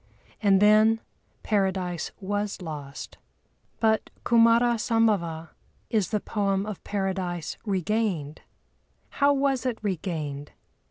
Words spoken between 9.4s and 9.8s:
it